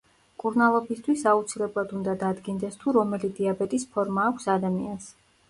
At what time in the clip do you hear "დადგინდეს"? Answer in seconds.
2.23-2.81